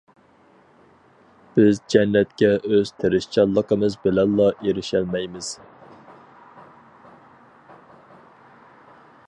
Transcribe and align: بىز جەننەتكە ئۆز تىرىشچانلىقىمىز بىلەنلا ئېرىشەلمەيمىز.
بىز 1.57 1.81
جەننەتكە 1.93 2.49
ئۆز 2.69 2.91
تىرىشچانلىقىمىز 3.03 3.99
بىلەنلا 4.07 4.49
ئېرىشەلمەيمىز. 4.65 5.51